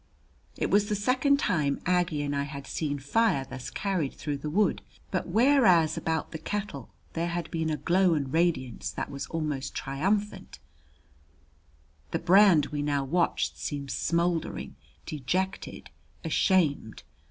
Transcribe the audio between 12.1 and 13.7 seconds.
brand we now watched